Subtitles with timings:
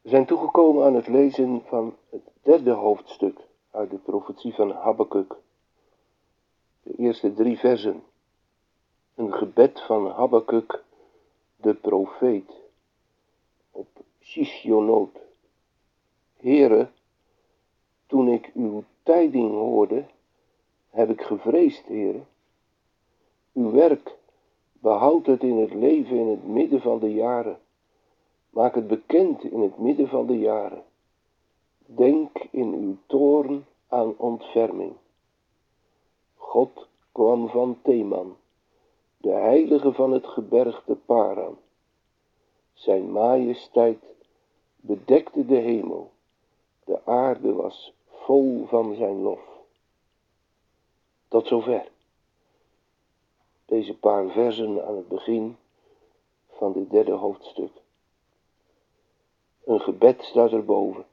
[0.00, 3.38] We zijn toegekomen aan het lezen van het derde hoofdstuk
[3.70, 5.36] uit de profetie van Habakkuk.
[6.82, 8.02] De eerste drie versen.
[9.14, 10.82] Een gebed van Habakkuk,
[11.56, 12.52] de profeet,
[13.70, 13.88] op
[14.20, 15.18] Shishionoot.
[16.36, 16.88] Heere,
[18.06, 20.04] toen ik uw tijding hoorde,
[20.90, 22.20] heb ik gevreesd, Heere.
[23.52, 24.18] Uw werk
[24.80, 27.58] Behoud het in het leven in het midden van de jaren.
[28.50, 30.84] Maak het bekend in het midden van de jaren.
[31.86, 34.92] Denk in uw toorn aan ontferming.
[36.34, 38.36] God kwam van Theman,
[39.16, 41.58] de heilige van het gebergte Paran.
[42.72, 44.04] Zijn majesteit
[44.76, 46.10] bedekte de hemel,
[46.84, 49.40] de aarde was vol van zijn lof.
[51.28, 51.88] Tot zover
[53.64, 55.56] deze paar versen aan het begin
[56.48, 57.79] van dit derde hoofdstuk.
[59.70, 61.06] Een gebed staat erboven.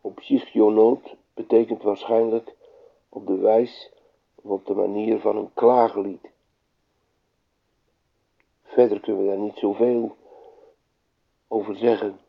[0.00, 2.54] Op Sigionoot betekent waarschijnlijk
[3.08, 3.90] op de wijs
[4.34, 6.30] of op de manier van een klaaglied.
[8.62, 10.16] Verder kunnen we daar niet zoveel
[11.48, 12.20] over zeggen.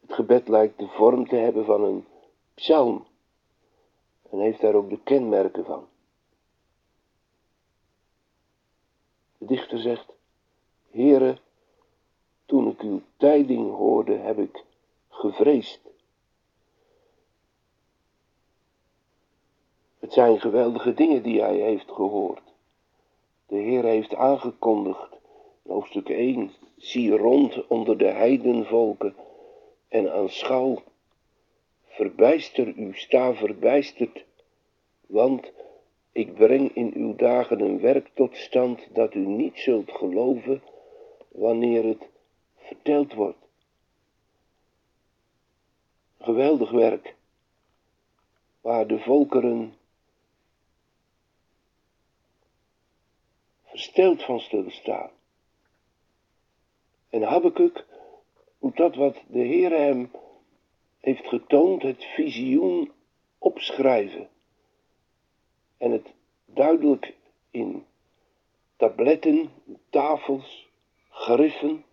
[0.00, 2.06] Het gebed lijkt de vorm te hebben van een
[2.54, 3.06] psalm
[4.30, 5.88] en heeft daar ook de kenmerken van.
[9.38, 10.11] De dichter zegt,
[10.92, 11.38] Heere,
[12.46, 14.64] toen ik uw tijding hoorde, heb ik
[15.08, 15.80] gevreesd.
[19.98, 22.42] Het zijn geweldige dingen die hij heeft gehoord.
[23.46, 25.08] De Heer heeft aangekondigd,
[25.66, 29.14] hoofdstuk 1, zie rond onder de heidenvolken
[29.88, 30.82] en aanschouw
[31.92, 34.24] Verbijster u, sta verbijsterd,
[35.06, 35.52] want
[36.12, 40.62] ik breng in uw dagen een werk tot stand dat u niet zult geloven
[41.32, 42.08] wanneer het
[42.56, 43.38] verteld wordt.
[46.18, 47.14] Geweldig werk,
[48.60, 49.74] waar de volkeren
[53.64, 55.10] versteld van zullen staan.
[57.08, 57.84] En Habakkuk
[58.58, 60.10] moet dat wat de Heer hem
[60.98, 62.92] heeft getoond het visioen
[63.38, 64.28] opschrijven
[65.76, 66.06] en het
[66.44, 67.14] duidelijk
[67.50, 67.86] in
[68.76, 69.50] tabletten,
[69.90, 70.68] tafels,
[71.12, 71.84] griffen,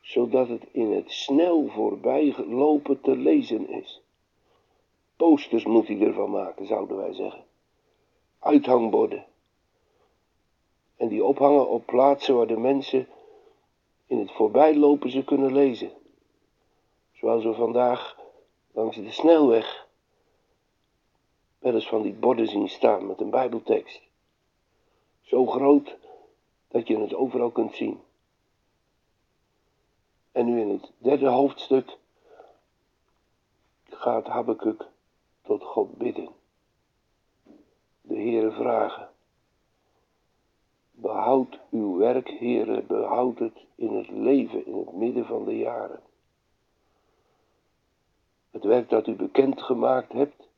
[0.00, 4.02] zodat het in het snel voorbijlopen te lezen is.
[5.16, 7.44] Posters moet hij ervan maken, zouden wij zeggen.
[8.38, 9.24] Uithangborden.
[10.96, 13.08] En die ophangen op plaatsen waar de mensen
[14.06, 15.92] in het voorbijlopen ze kunnen lezen.
[17.12, 18.20] Zoals we vandaag
[18.72, 19.86] langs de snelweg
[21.58, 24.02] wel eens van die borden zien staan met een Bijbeltekst.
[25.22, 25.96] Zo groot
[26.68, 28.00] dat je het overal kunt zien.
[30.34, 31.96] En nu in het derde hoofdstuk
[33.84, 34.86] gaat Habakkuk
[35.42, 36.28] tot God bidden.
[38.00, 39.08] De Heere vragen.
[40.90, 46.02] Behoud uw werk, Heere, behoud het in het leven, in het midden van de jaren
[48.54, 50.48] het werk dat u bekend gemaakt hebt,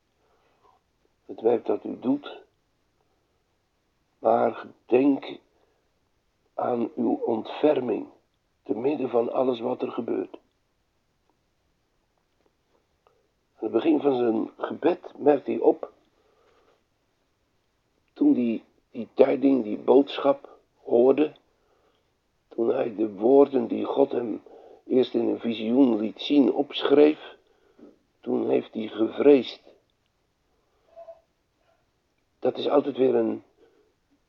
[1.26, 2.42] het werk dat u doet,
[4.18, 5.38] maar denk
[6.54, 8.06] aan uw ontferming
[8.66, 10.38] te midden van alles wat er gebeurt.
[13.54, 15.92] Aan het begin van zijn gebed merkt hij op,
[18.12, 21.32] toen hij die tijding, die boodschap hoorde,
[22.48, 24.42] toen hij de woorden die God hem
[24.86, 27.36] eerst in een visioen liet zien opschreef,
[28.20, 29.62] toen heeft hij gevreesd.
[32.38, 33.42] Dat is altijd weer een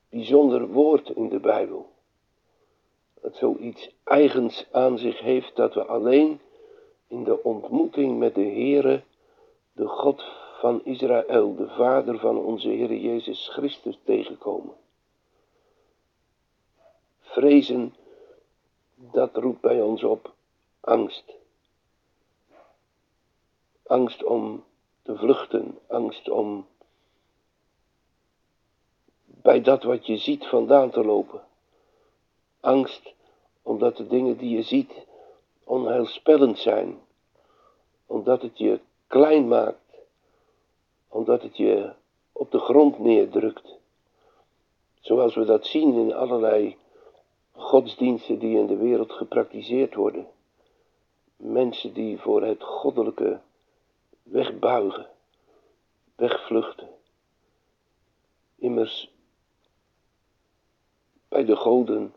[0.10, 1.95] bijzonder woord in de Bijbel.
[3.27, 6.39] Dat zoiets eigens aan zich heeft dat we alleen
[7.07, 9.03] in de ontmoeting met de Heere,
[9.71, 10.24] de God
[10.59, 14.74] van Israël, de Vader van onze Heer Jezus Christus tegenkomen.
[17.19, 17.95] Vrezen,
[18.95, 20.33] dat roept bij ons op
[20.79, 21.33] angst.
[23.83, 24.63] Angst om
[25.01, 26.68] te vluchten, angst om
[29.25, 31.41] bij dat wat je ziet vandaan te lopen.
[32.59, 33.15] Angst
[33.68, 35.06] omdat de dingen die je ziet
[35.64, 37.00] onheilspellend zijn.
[38.06, 39.98] Omdat het je klein maakt.
[41.08, 41.94] Omdat het je
[42.31, 43.78] op de grond neerdrukt.
[45.00, 46.78] Zoals we dat zien in allerlei
[47.52, 50.28] godsdiensten die in de wereld gepraktiseerd worden.
[51.36, 53.40] Mensen die voor het goddelijke
[54.24, 55.08] wegbuigen,
[56.16, 56.90] wegvluchten.
[58.56, 59.12] Immers,
[61.28, 62.13] bij de goden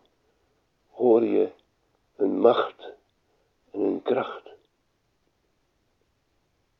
[1.01, 1.49] hoor je
[2.17, 2.93] hun macht
[3.71, 4.51] en hun kracht.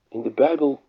[0.09, 0.81] In de Bijbel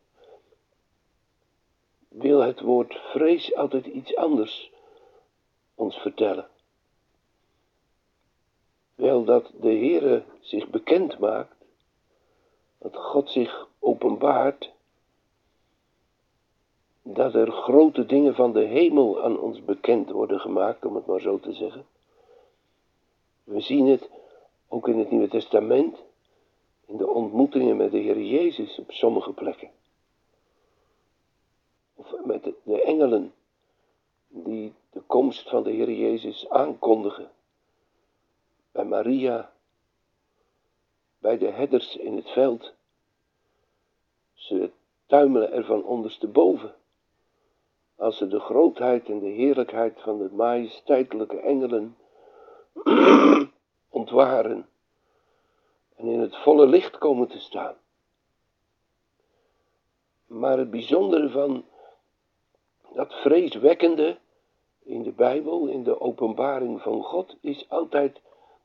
[2.07, 4.71] wil het woord vrees altijd iets anders
[5.75, 6.47] ons vertellen.
[8.95, 11.55] Wel dat de Heere zich bekend maakt,
[12.77, 14.71] dat God zich openbaart,
[17.01, 21.21] dat er grote dingen van de hemel aan ons bekend worden gemaakt, om het maar
[21.21, 21.85] zo te zeggen.
[23.51, 24.09] We zien het
[24.67, 26.03] ook in het Nieuwe Testament,
[26.85, 29.69] in de ontmoetingen met de Heer Jezus op sommige plekken.
[31.95, 33.33] Of met de engelen
[34.27, 37.31] die de komst van de Heer Jezus aankondigen.
[38.71, 39.51] Bij Maria,
[41.19, 42.73] bij de herders in het veld.
[44.33, 44.71] Ze
[45.05, 46.75] tuimelen er van ondersteboven.
[47.95, 51.95] Als ze de grootheid en de heerlijkheid van de majesteitelijke engelen
[54.11, 54.69] ontwaren
[55.95, 57.75] en in het volle licht komen te staan.
[60.27, 61.65] Maar het bijzondere van
[62.93, 64.17] dat vreeswekkende
[64.83, 68.21] in de Bijbel, in de openbaring van God, is altijd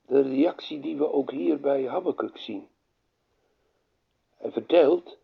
[0.07, 2.69] de reactie die we ook hier bij Habakkuk zien.
[4.37, 5.17] Hij vertelt,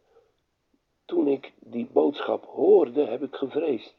[1.05, 3.95] toen ik die boodschap hoorde, heb ik gevreesd.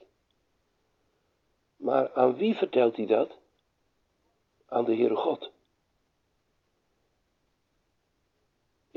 [1.75, 3.37] Maar aan wie vertelt hij dat?
[4.67, 5.52] Aan de Heere God.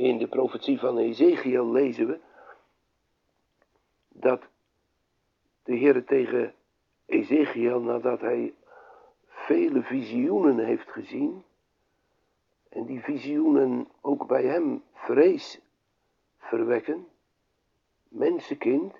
[0.07, 2.21] In de profetie van Ezekiel lezen we
[4.09, 4.43] dat
[5.63, 6.55] de Heere tegen
[7.07, 8.55] Ezekiel, nadat hij
[9.27, 11.45] vele visioenen heeft gezien,
[12.69, 15.61] en die visioenen ook bij hem vrees
[16.39, 17.07] verwekken,
[18.09, 18.95] mensenkind,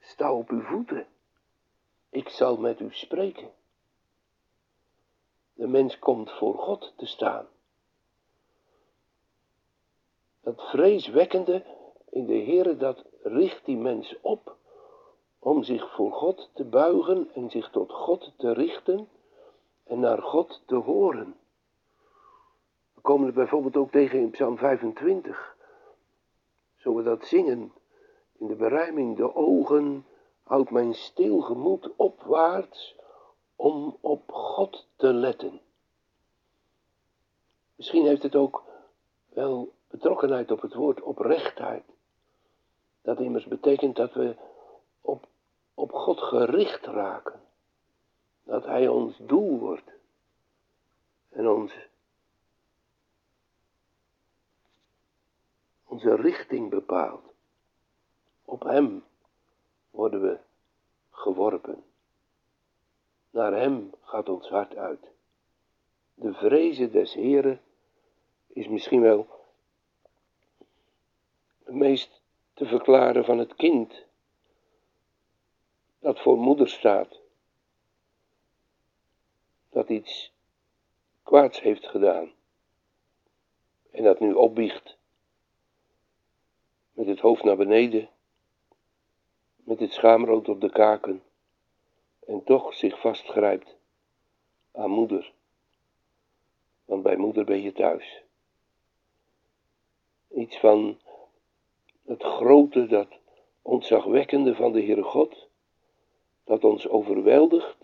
[0.00, 1.06] sta op uw voeten,
[2.10, 3.50] ik zal met u spreken.
[5.54, 7.46] De mens komt voor God te staan.
[10.46, 11.64] Dat vreeswekkende
[12.10, 14.56] in de Heere, dat richt die mens op
[15.38, 19.08] om zich voor God te buigen en zich tot God te richten
[19.84, 21.36] en naar God te horen.
[22.94, 25.56] We komen het bijvoorbeeld ook tegen in Psalm 25.
[26.76, 27.72] Zo we dat zingen
[28.38, 30.06] in de berijming, de ogen
[30.42, 32.96] houdt mijn stil gemoed opwaarts
[33.56, 35.60] om op God te letten.
[37.76, 38.62] Misschien heeft het ook
[39.28, 41.84] wel betrokkenheid op het woord oprechtheid.
[43.02, 44.36] Dat immers betekent dat we
[45.00, 45.26] op,
[45.74, 47.40] op God gericht raken.
[48.44, 49.90] Dat Hij ons doel wordt.
[51.28, 51.72] En ons,
[55.84, 57.32] onze richting bepaalt.
[58.44, 59.04] Op Hem
[59.90, 60.38] worden we
[61.10, 61.84] geworpen.
[63.30, 65.10] Naar Hem gaat ons hart uit.
[66.14, 67.60] De vrezen des Heren
[68.46, 69.35] is misschien wel
[71.66, 72.20] het meest
[72.54, 74.04] te verklaren van het kind
[75.98, 77.20] dat voor moeder staat,
[79.70, 80.32] dat iets
[81.22, 82.32] kwaads heeft gedaan
[83.90, 84.96] en dat nu opbiecht
[86.92, 88.08] met het hoofd naar beneden,
[89.56, 91.22] met het schaamrood op de kaken
[92.26, 93.76] en toch zich vastgrijpt
[94.72, 95.32] aan moeder,
[96.84, 98.22] want bij moeder ben je thuis.
[100.28, 100.98] Iets van
[102.06, 103.08] het grote, dat
[103.62, 105.48] ontzagwekkende van de Heere God,
[106.44, 107.76] dat ons overweldigt,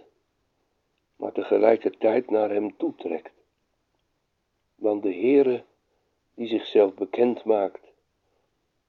[1.16, 3.32] maar tegelijkertijd naar Hem toetrekt.
[4.74, 5.64] Want de Heere
[6.34, 7.92] die zichzelf bekend maakt,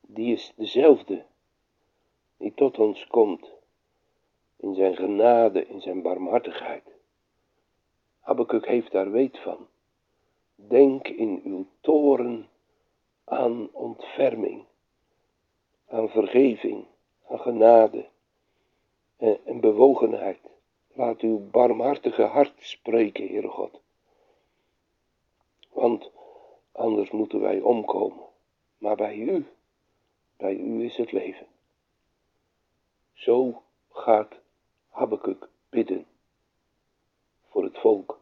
[0.01, 1.25] die is dezelfde,
[2.37, 3.51] die tot ons komt,
[4.55, 6.83] in zijn genade, in zijn barmhartigheid.
[8.19, 9.67] Habakkuk heeft daar weet van.
[10.55, 12.49] Denk in uw toren
[13.23, 14.65] aan ontferming
[15.93, 16.85] aan vergeving,
[17.29, 18.05] aan genade
[19.17, 20.39] en, en bewogenheid.
[20.93, 23.81] Laat uw barmhartige hart spreken, Heere God.
[25.71, 26.11] Want
[26.71, 28.25] anders moeten wij omkomen.
[28.77, 29.45] Maar bij u,
[30.37, 31.47] bij u is het leven.
[33.13, 34.33] Zo gaat
[34.89, 36.05] Habakkuk bidden
[37.49, 38.21] voor het volk.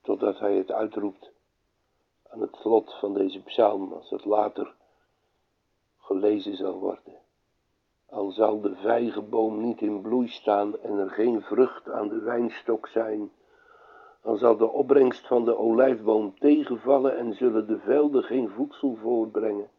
[0.00, 1.30] totdat hij het uitroept
[2.28, 4.74] aan het slot van deze psalm, als het later
[6.10, 7.18] gelezen zal worden.
[8.06, 12.86] Al zal de vijgenboom niet in bloei staan en er geen vrucht aan de wijnstok
[12.86, 13.30] zijn,
[14.22, 19.70] dan zal de opbrengst van de olijfboom tegenvallen en zullen de velden geen voedsel voortbrengen.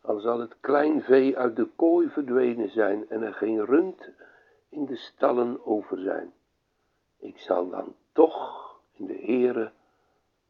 [0.00, 4.10] Al zal het klein vee uit de kooi verdwenen zijn en er geen rund
[4.68, 6.32] in de stallen over zijn.
[7.18, 9.72] Ik zal dan toch in de Heere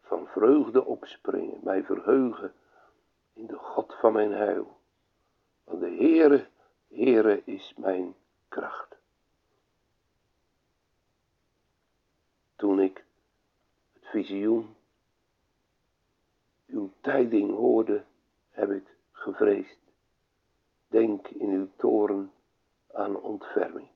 [0.01, 2.53] van vreugde opspringen, mij verheugen
[3.33, 4.76] in de God van mijn heil.
[5.67, 6.47] Want de Heere,
[6.89, 8.15] Heere is mijn
[8.49, 8.97] kracht.
[12.57, 13.05] Toen ik
[13.93, 14.75] het visioen,
[16.67, 18.05] uw tijding hoorde,
[18.51, 19.79] heb ik gevreesd.
[20.89, 22.33] Denk in uw toren
[22.93, 23.89] aan ontferming.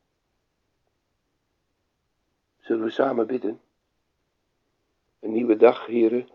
[2.58, 3.60] Zullen we samen bidden?
[5.20, 6.28] Een nieuwe dag, heren,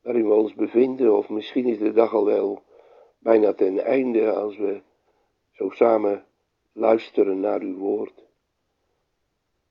[0.00, 2.62] waarin we ons bevinden, of misschien is de dag al wel
[3.22, 4.82] bijna ten einde als we
[5.52, 6.24] zo samen
[6.72, 8.24] luisteren naar uw woord.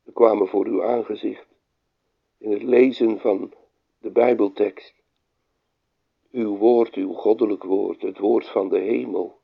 [0.03, 1.48] We kwamen voor uw aangezicht
[2.38, 3.53] in het lezen van
[4.00, 4.93] de Bijbeltekst.
[6.31, 9.39] Uw woord, uw goddelijk woord, het woord van de hemel,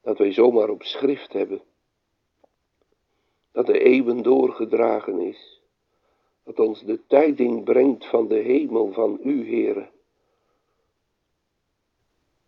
[0.00, 1.62] dat wij zomaar op schrift hebben,
[3.52, 5.62] dat de eeuwen doorgedragen is,
[6.44, 9.88] dat ons de tijding brengt van de hemel van u, Heere.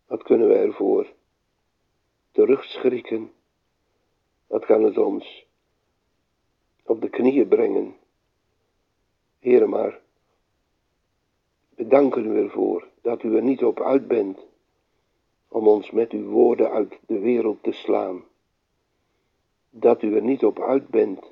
[0.09, 1.07] Wat kunnen we ervoor
[2.31, 3.31] terugschrikken?
[4.47, 5.45] Wat kan het ons
[6.83, 7.95] op de knieën brengen?
[9.39, 9.99] Heere, maar
[11.75, 14.39] bedanken u ervoor dat u er niet op uit bent
[15.47, 18.23] om ons met uw woorden uit de wereld te slaan.
[19.69, 21.31] Dat u er niet op uit bent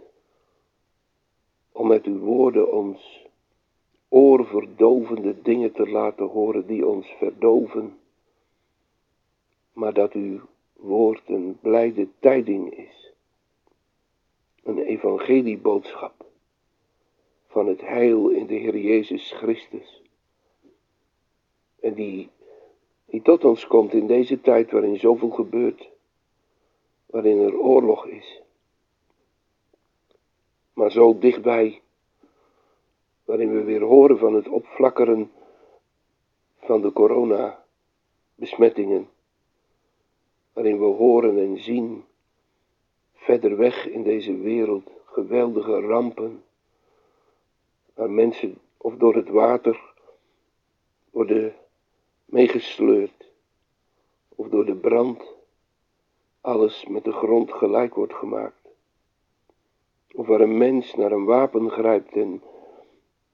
[1.71, 3.25] om met uw woorden ons
[4.07, 7.97] oorverdovende dingen te laten horen die ons verdoven,
[9.77, 10.39] maar dat uw
[10.73, 13.13] woord een blijde tijding is,
[14.63, 16.25] een evangelieboodschap
[17.47, 20.01] van het heil in de Heer Jezus Christus.
[21.79, 22.29] En die,
[23.05, 25.89] die tot ons komt in deze tijd waarin zoveel gebeurt,
[27.05, 28.41] waarin er oorlog is.
[30.73, 31.81] Maar zo dichtbij,
[33.25, 35.31] waarin we weer horen van het opflakkeren
[36.59, 39.09] van de corona-besmettingen,
[40.57, 42.05] waarin we horen en zien
[43.13, 46.43] verder weg in deze wereld geweldige rampen,
[47.93, 49.93] waar mensen of door het water
[51.09, 51.55] worden
[52.25, 53.31] meegesleurd,
[54.35, 55.23] of door de brand
[56.41, 58.69] alles met de grond gelijk wordt gemaakt.
[60.13, 62.43] Of waar een mens naar een wapen grijpt en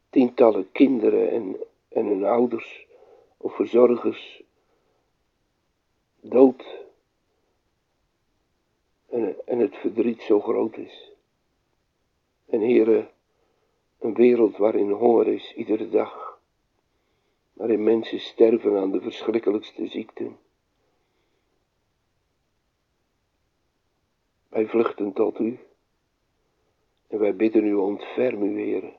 [0.09, 2.87] tientallen kinderen en, en hun ouders
[3.37, 4.43] of verzorgers
[6.21, 6.82] dood
[9.13, 11.11] en, en het verdriet zo groot is.
[12.45, 13.09] En heren,
[13.99, 16.39] een wereld waarin honger is iedere dag,
[17.53, 20.37] waarin mensen sterven aan de verschrikkelijkste ziekten.
[24.49, 25.59] Wij vluchten tot u.
[27.07, 28.93] En wij bidden u, ontferm u, Heer.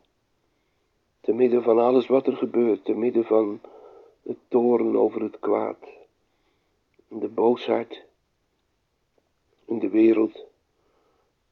[1.20, 3.60] Te midden van alles wat er gebeurt, te midden van
[4.22, 5.78] de toren over het kwaad,
[7.08, 8.04] de boosheid
[9.74, 10.46] in de wereld,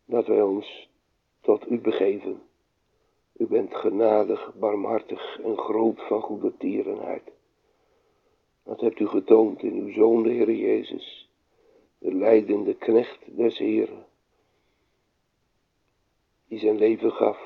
[0.05, 0.89] dat wij ons
[1.41, 2.43] tot u begeven.
[3.37, 7.33] U bent genadig, barmhartig en groot van goede tierenheid.
[8.63, 11.29] Dat hebt u getoond in uw Zoon, de Heer Jezus,
[11.99, 14.05] de leidende knecht des Heeren
[16.49, 17.39] die zijn leven gaf,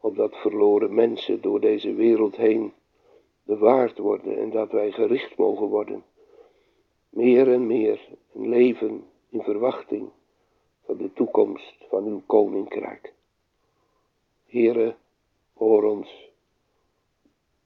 [0.00, 2.72] opdat verloren mensen door deze wereld heen
[3.42, 6.04] bewaard worden en dat wij gericht mogen worden,
[7.16, 10.10] meer en meer een leven in verwachting
[10.84, 13.12] van de toekomst van uw koninkrijk.
[14.46, 14.96] Heere,
[15.54, 16.30] hoor ons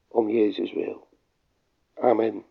[0.08, 1.06] om Jezus wil.
[1.94, 2.44] Amen.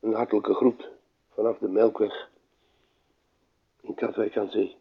[0.00, 0.88] Een hartelijke groet
[1.34, 2.30] vanaf de Melkweg
[3.80, 4.76] in Katwijk aan Zee.